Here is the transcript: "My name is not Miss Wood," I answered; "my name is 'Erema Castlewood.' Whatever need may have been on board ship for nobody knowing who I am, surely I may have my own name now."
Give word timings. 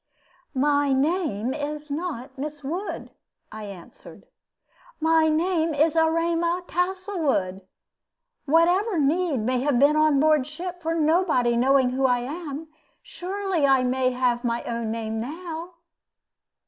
"My 0.55 0.93
name 0.93 1.53
is 1.53 1.91
not 1.91 2.35
Miss 2.35 2.63
Wood," 2.63 3.11
I 3.51 3.65
answered; 3.65 4.25
"my 4.99 5.29
name 5.29 5.75
is 5.75 5.95
'Erema 5.95 6.63
Castlewood.' 6.65 7.61
Whatever 8.45 8.97
need 8.97 9.41
may 9.41 9.59
have 9.59 9.77
been 9.77 9.95
on 9.95 10.19
board 10.19 10.47
ship 10.47 10.81
for 10.81 10.95
nobody 10.95 11.55
knowing 11.55 11.91
who 11.91 12.07
I 12.07 12.21
am, 12.21 12.69
surely 13.03 13.67
I 13.67 13.83
may 13.83 14.09
have 14.09 14.43
my 14.43 14.63
own 14.63 14.89
name 14.89 15.19
now." 15.19 15.75